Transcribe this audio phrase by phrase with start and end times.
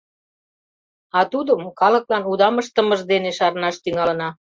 [1.17, 4.29] А тудым калыклан удам ыштымыж дене шарнаш тӱҥалына.